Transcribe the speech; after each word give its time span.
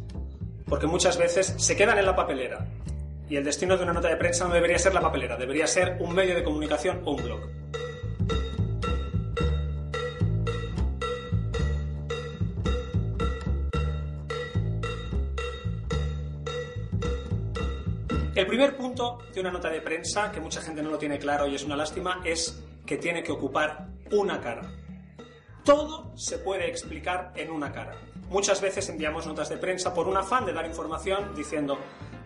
porque 0.65 0.89
muchas 0.89 1.17
veces 1.17 1.55
se 1.57 1.77
quedan 1.77 1.99
en 1.99 2.05
la 2.05 2.17
papelera 2.17 2.67
y 3.29 3.37
el 3.37 3.45
destino 3.45 3.77
de 3.77 3.85
una 3.85 3.93
nota 3.93 4.09
de 4.09 4.17
prensa 4.17 4.49
no 4.49 4.53
debería 4.53 4.77
ser 4.77 4.93
la 4.93 5.01
papelera, 5.01 5.37
debería 5.37 5.69
ser 5.69 5.99
un 6.01 6.13
medio 6.13 6.35
de 6.35 6.43
comunicación 6.43 7.03
o 7.05 7.13
un 7.13 7.23
blog. 7.23 7.41
El 18.35 18.47
primer 18.49 18.77
punto 18.77 19.19
de 19.33 19.41
una 19.41 19.53
nota 19.53 19.71
de 19.71 19.81
prensa, 19.81 20.33
que 20.33 20.41
mucha 20.41 20.61
gente 20.61 20.83
no 20.83 20.91
lo 20.91 20.99
tiene 20.99 21.21
claro 21.21 21.47
y 21.47 21.55
es 21.55 21.63
una 21.63 21.77
lástima, 21.77 22.21
es 22.25 22.61
que 22.85 22.97
tiene 22.97 23.23
que 23.23 23.31
ocupar 23.31 23.87
una 24.11 24.41
cara. 24.41 24.69
Todo 25.67 26.13
se 26.15 26.39
puede 26.39 26.69
explicar 26.69 27.33
en 27.35 27.51
una 27.51 27.73
cara. 27.73 27.97
Muchas 28.31 28.61
veces 28.61 28.89
enviamos 28.89 29.27
notas 29.27 29.49
de 29.49 29.57
prensa 29.57 29.93
por 29.93 30.07
un 30.07 30.17
afán 30.17 30.47
de 30.47 30.53
dar 30.53 30.65
información 30.65 31.35
diciendo, 31.35 31.77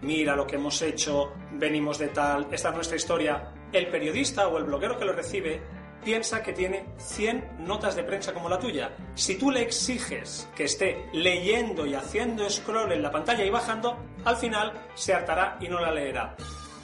mira 0.02 0.36
lo 0.36 0.46
que 0.46 0.56
hemos 0.56 0.82
hecho, 0.82 1.32
venimos 1.52 1.98
de 1.98 2.08
tal, 2.08 2.48
esta 2.52 2.68
es 2.68 2.74
nuestra 2.74 2.98
historia. 2.98 3.50
El 3.72 3.88
periodista 3.88 4.46
o 4.46 4.58
el 4.58 4.64
bloguero 4.64 4.98
que 4.98 5.06
lo 5.06 5.14
recibe 5.14 5.62
piensa 6.04 6.42
que 6.42 6.52
tiene 6.52 6.84
100 6.98 7.64
notas 7.66 7.96
de 7.96 8.04
prensa 8.04 8.34
como 8.34 8.50
la 8.50 8.58
tuya. 8.58 8.94
Si 9.14 9.36
tú 9.36 9.50
le 9.50 9.62
exiges 9.62 10.46
que 10.54 10.64
esté 10.64 11.06
leyendo 11.14 11.86
y 11.86 11.94
haciendo 11.94 12.48
scroll 12.50 12.92
en 12.92 13.02
la 13.02 13.10
pantalla 13.10 13.42
y 13.42 13.48
bajando, 13.48 13.96
al 14.26 14.36
final 14.36 14.74
se 14.94 15.14
hartará 15.14 15.56
y 15.62 15.68
no 15.68 15.80
la 15.80 15.90
leerá. 15.90 16.36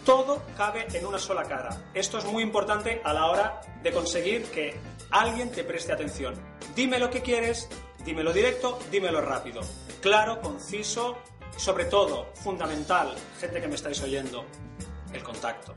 Todo 0.07 0.41
cabe 0.57 0.87
en 0.95 1.05
una 1.05 1.19
sola 1.19 1.43
cara. 1.43 1.91
Esto 1.93 2.19
es 2.19 2.25
muy 2.27 2.41
importante 2.41 3.01
a 3.03 3.13
la 3.13 3.27
hora 3.27 3.61
de 3.83 3.91
conseguir 3.91 4.45
que 4.53 4.73
alguien 5.11 5.51
te 5.51 5.65
preste 5.65 5.93
atención. 5.93 6.35
Dime 6.77 7.01
lo 7.01 7.11
que 7.11 7.23
quieres, 7.23 7.69
dímelo 8.05 8.33
directo, 8.33 8.79
dímelo 8.93 9.21
rápido. 9.21 9.63
Claro, 10.01 10.41
conciso, 10.41 11.19
sobre 11.57 11.87
todo, 11.87 12.29
fundamental, 12.35 13.17
gente 13.41 13.61
que 13.61 13.67
me 13.67 13.75
estáis 13.75 14.01
oyendo, 14.01 14.45
el 15.13 15.25
contacto. 15.25 15.75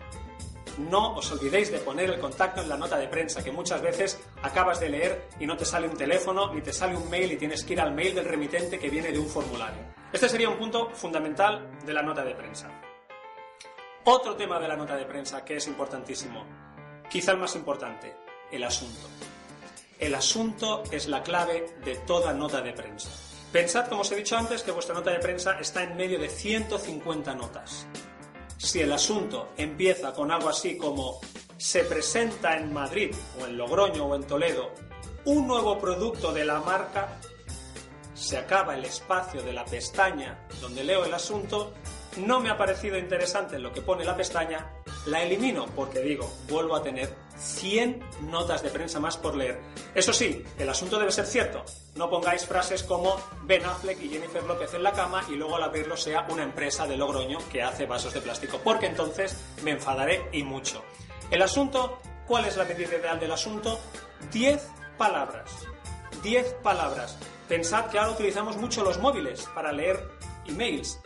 No 0.77 1.15
os 1.15 1.31
olvidéis 1.31 1.71
de 1.71 1.79
poner 1.79 2.11
el 2.11 2.19
contacto 2.19 2.61
en 2.61 2.69
la 2.69 2.77
nota 2.77 2.99
de 2.99 3.07
prensa, 3.07 3.43
que 3.43 3.51
muchas 3.51 3.81
veces 3.81 4.21
acabas 4.43 4.79
de 4.79 4.89
leer 4.89 5.27
y 5.39 5.47
no 5.47 5.57
te 5.57 5.65
sale 5.65 5.87
un 5.87 5.97
teléfono 5.97 6.53
ni 6.53 6.61
te 6.61 6.71
sale 6.71 6.95
un 6.95 7.09
mail 7.09 7.31
y 7.31 7.37
tienes 7.37 7.63
que 7.63 7.73
ir 7.73 7.81
al 7.81 7.95
mail 7.95 8.13
del 8.13 8.25
remitente 8.25 8.77
que 8.77 8.91
viene 8.91 9.11
de 9.11 9.17
un 9.17 9.27
formulario. 9.27 9.81
Este 10.13 10.29
sería 10.29 10.49
un 10.49 10.59
punto 10.59 10.91
fundamental 10.91 11.67
de 11.83 11.93
la 11.93 12.03
nota 12.03 12.23
de 12.23 12.35
prensa. 12.35 12.69
Otro 14.05 14.35
tema 14.35 14.59
de 14.59 14.67
la 14.67 14.75
nota 14.75 14.95
de 14.95 15.05
prensa 15.05 15.43
que 15.43 15.57
es 15.57 15.67
importantísimo, 15.67 16.45
quizá 17.09 17.33
el 17.33 17.37
más 17.37 17.55
importante, 17.55 18.15
el 18.51 18.63
asunto. 18.63 19.07
El 19.99 20.15
asunto 20.15 20.83
es 20.91 21.07
la 21.07 21.21
clave 21.21 21.75
de 21.83 21.95
toda 21.95 22.33
nota 22.33 22.61
de 22.61 22.71
prensa. 22.73 23.09
Pensad, 23.51 23.87
como 23.87 24.01
os 24.01 24.11
he 24.11 24.15
dicho 24.15 24.37
antes, 24.37 24.63
que 24.63 24.71
vuestra 24.71 24.95
nota 24.95 25.11
de 25.11 25.19
prensa 25.19 25.59
está 25.59 25.83
en 25.83 25.97
medio 25.97 26.19
de 26.19 26.29
150 26.29 27.35
notas. 27.35 27.87
Si 28.57 28.79
el 28.79 28.91
asunto 28.93 29.49
empieza 29.57 30.13
con 30.13 30.31
algo 30.31 30.49
así 30.49 30.77
como 30.77 31.19
se 31.57 31.83
presenta 31.83 32.57
en 32.57 32.71
Madrid 32.71 33.13
o 33.41 33.45
en 33.45 33.57
Logroño 33.57 34.05
o 34.05 34.15
en 34.15 34.23
Toledo 34.23 34.71
un 35.25 35.47
nuevo 35.47 35.77
producto 35.77 36.31
de 36.31 36.45
la 36.45 36.59
marca, 36.61 37.19
se 38.13 38.37
acaba 38.37 38.75
el 38.75 38.85
espacio 38.85 39.41
de 39.41 39.53
la 39.53 39.65
pestaña 39.65 40.47
donde 40.61 40.83
leo 40.83 41.05
el 41.05 41.13
asunto, 41.13 41.73
no 42.17 42.39
me 42.39 42.49
ha 42.49 42.57
parecido 42.57 42.97
interesante 42.97 43.59
lo 43.59 43.71
que 43.71 43.81
pone 43.81 44.03
la 44.03 44.15
pestaña, 44.15 44.67
la 45.05 45.21
elimino 45.21 45.65
porque 45.75 46.01
digo, 46.01 46.31
vuelvo 46.47 46.75
a 46.75 46.83
tener 46.83 47.13
100 47.37 48.03
notas 48.29 48.61
de 48.61 48.69
prensa 48.69 48.99
más 48.99 49.17
por 49.17 49.35
leer. 49.35 49.59
Eso 49.95 50.11
sí, 50.11 50.43
el 50.57 50.69
asunto 50.69 50.99
debe 50.99 51.11
ser 51.11 51.25
cierto. 51.25 51.63
No 51.95 52.09
pongáis 52.09 52.45
frases 52.45 52.83
como 52.83 53.15
Ben 53.43 53.65
Affleck 53.65 54.01
y 54.01 54.09
Jennifer 54.09 54.43
López 54.43 54.73
en 54.73 54.83
la 54.83 54.91
cama 54.91 55.23
y 55.29 55.35
luego 55.35 55.55
al 55.55 55.63
abrirlo 55.63 55.95
sea 55.95 56.27
una 56.29 56.43
empresa 56.43 56.85
de 56.87 56.97
Logroño 56.97 57.39
que 57.51 57.63
hace 57.63 57.85
vasos 57.85 58.13
de 58.13 58.21
plástico, 58.21 58.59
porque 58.63 58.87
entonces 58.87 59.37
me 59.63 59.71
enfadaré 59.71 60.27
y 60.31 60.43
mucho. 60.43 60.83
El 61.31 61.41
asunto, 61.41 61.99
¿cuál 62.27 62.45
es 62.45 62.57
la 62.57 62.65
medida 62.65 62.95
ideal 62.97 63.19
del 63.19 63.31
asunto? 63.31 63.79
10 64.31 64.67
palabras. 64.97 65.51
10 66.23 66.55
palabras. 66.63 67.17
Pensad 67.47 67.85
que 67.85 67.97
ahora 67.97 68.11
utilizamos 68.11 68.57
mucho 68.57 68.83
los 68.83 68.99
móviles 68.99 69.47
para 69.55 69.71
leer 69.71 70.03
emails 70.45 70.99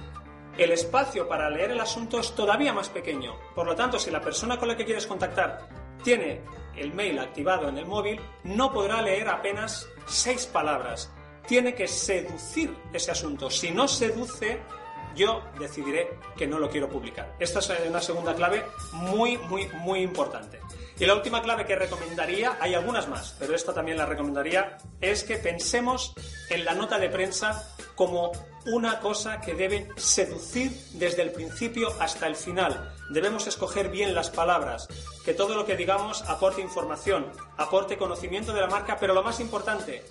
el 0.58 0.72
espacio 0.72 1.28
para 1.28 1.50
leer 1.50 1.72
el 1.72 1.80
asunto 1.80 2.20
es 2.20 2.34
todavía 2.36 2.74
más 2.74 2.90
pequeño. 2.90 3.36
Por 3.56 3.66
lo 3.66 3.76
tanto, 3.76 4.00
si 4.00 4.12
la 4.12 4.22
persona 4.22 4.58
con 4.58 4.68
la 4.68 4.78
que 4.78 4.86
quieres 4.86 5.08
contactar 5.08 5.68
tiene 6.04 6.42
el 6.76 6.94
mail 6.94 7.20
activado 7.20 7.70
en 7.70 7.78
el 7.78 7.86
móvil, 7.86 8.20
no 8.44 8.72
podrá 8.72 9.02
leer 9.02 9.30
apenas 9.30 9.88
seis 10.06 10.46
palabras. 10.46 11.12
Tiene 11.48 11.74
que 11.74 11.88
seducir 11.88 12.76
ese 12.94 13.12
asunto. 13.12 13.50
Si 13.50 13.72
no 13.72 13.88
seduce, 13.88 14.60
yo 15.16 15.44
decidiré 15.60 16.18
que 16.38 16.48
no 16.48 16.60
lo 16.60 16.70
quiero 16.70 16.90
publicar. 16.90 17.36
Esta 17.40 17.60
es 17.60 17.72
una 17.88 18.02
segunda 18.02 18.34
clave 18.36 18.64
muy, 18.94 19.38
muy, 19.38 19.68
muy 19.80 20.02
importante. 20.02 20.60
Y 21.00 21.06
la 21.06 21.16
última 21.16 21.42
clave 21.42 21.66
que 21.66 21.76
recomendaría, 21.76 22.58
hay 22.60 22.76
algunas 22.76 23.08
más, 23.10 23.36
pero 23.40 23.56
esta 23.56 23.74
también 23.74 23.98
la 23.98 24.06
recomendaría, 24.06 24.78
es 25.02 25.24
que 25.24 25.38
pensemos 25.38 26.14
en 26.50 26.64
la 26.64 26.76
nota 26.76 27.00
de 27.00 27.10
prensa 27.10 27.68
como 27.96 28.32
una 28.66 29.00
cosa 29.00 29.42
que 29.42 29.54
debe 29.54 29.90
seducir 29.98 30.72
desde 30.94 31.22
el 31.22 31.32
principio 31.32 31.90
hasta 32.00 32.28
el 32.28 32.36
final. 32.36 32.94
Debemos 33.10 33.48
escoger 33.48 33.90
bien 33.90 34.16
las 34.16 34.30
palabras, 34.30 34.88
que 35.26 35.34
todo 35.34 35.56
lo 35.56 35.66
que 35.66 35.76
digamos 35.76 36.22
aporte 36.24 36.62
información, 36.62 37.32
aporte 37.58 37.98
conocimiento 37.98 38.54
de 38.54 38.62
la 38.62 38.68
marca, 38.68 38.98
pero 39.00 39.14
lo 39.14 39.24
más 39.24 39.40
importante, 39.40 40.04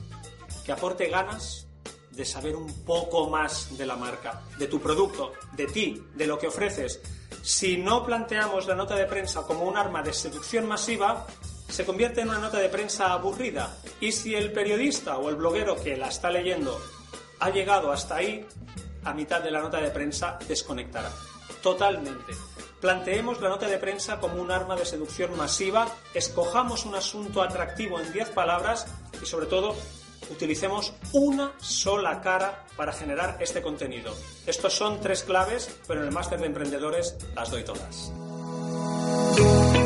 que 0.64 0.72
aporte 0.72 1.08
ganas 1.08 1.66
de 2.10 2.24
saber 2.24 2.56
un 2.56 2.84
poco 2.84 3.30
más 3.30 3.76
de 3.78 3.86
la 3.86 3.96
marca, 3.96 4.42
de 4.58 4.66
tu 4.66 4.80
producto, 4.80 5.32
de 5.52 5.66
ti, 5.66 6.04
de 6.14 6.26
lo 6.26 6.38
que 6.38 6.48
ofreces. 6.48 7.00
Si 7.42 7.78
no 7.78 8.04
planteamos 8.04 8.66
la 8.66 8.74
nota 8.74 8.94
de 8.94 9.06
prensa 9.06 9.42
como 9.42 9.64
un 9.64 9.76
arma 9.76 10.02
de 10.02 10.12
seducción 10.12 10.66
masiva, 10.66 11.26
se 11.68 11.86
convierte 11.86 12.20
en 12.20 12.28
una 12.28 12.38
nota 12.38 12.58
de 12.58 12.68
prensa 12.68 13.12
aburrida. 13.12 13.74
Y 13.98 14.12
si 14.12 14.34
el 14.34 14.52
periodista 14.52 15.16
o 15.16 15.30
el 15.30 15.36
bloguero 15.36 15.74
que 15.76 15.96
la 15.96 16.08
está 16.08 16.30
leyendo 16.30 16.78
ha 17.42 17.50
llegado 17.50 17.90
hasta 17.90 18.16
ahí, 18.16 18.46
a 19.02 19.12
mitad 19.12 19.40
de 19.40 19.50
la 19.50 19.60
nota 19.60 19.80
de 19.80 19.90
prensa 19.90 20.38
desconectará. 20.46 21.10
Totalmente. 21.60 22.32
Planteemos 22.80 23.40
la 23.40 23.48
nota 23.48 23.66
de 23.66 23.78
prensa 23.78 24.20
como 24.20 24.40
un 24.40 24.52
arma 24.52 24.76
de 24.76 24.86
seducción 24.86 25.36
masiva, 25.36 25.88
escojamos 26.14 26.86
un 26.86 26.94
asunto 26.94 27.42
atractivo 27.42 27.98
en 27.98 28.12
10 28.12 28.30
palabras 28.30 28.86
y 29.20 29.26
sobre 29.26 29.46
todo 29.46 29.74
utilicemos 30.30 30.92
una 31.12 31.52
sola 31.58 32.20
cara 32.20 32.64
para 32.76 32.92
generar 32.92 33.38
este 33.40 33.60
contenido. 33.60 34.14
Estos 34.46 34.74
son 34.74 35.00
tres 35.00 35.24
claves, 35.24 35.68
pero 35.88 36.00
en 36.00 36.06
el 36.06 36.12
máster 36.12 36.38
de 36.38 36.46
emprendedores 36.46 37.16
las 37.34 37.50
doy 37.50 37.64
todas. 37.64 38.12